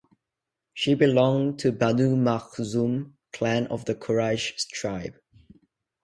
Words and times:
She 0.73 0.95
belong 0.95 1.57
to 1.57 1.71
Banu 1.71 2.15
Makhzum 2.15 3.13
clan 3.33 3.67
of 3.67 3.85
the 3.85 3.93
Quraysh 3.93 4.67
tribe. 4.69 5.19